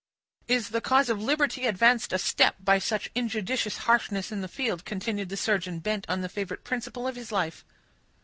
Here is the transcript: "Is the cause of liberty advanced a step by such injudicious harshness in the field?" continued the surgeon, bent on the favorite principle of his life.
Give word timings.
"Is 0.47 0.69
the 0.69 0.81
cause 0.81 1.09
of 1.11 1.21
liberty 1.21 1.67
advanced 1.67 2.11
a 2.11 2.17
step 2.17 2.55
by 2.59 2.79
such 2.79 3.11
injudicious 3.13 3.77
harshness 3.77 4.31
in 4.31 4.41
the 4.41 4.47
field?" 4.47 4.83
continued 4.83 5.29
the 5.29 5.37
surgeon, 5.37 5.77
bent 5.77 6.09
on 6.09 6.21
the 6.21 6.27
favorite 6.27 6.63
principle 6.63 7.07
of 7.07 7.15
his 7.15 7.31
life. 7.31 7.63